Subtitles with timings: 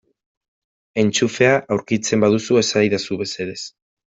[1.01, 3.59] Entxufea aurkitzen baduzu esadazu mesedez.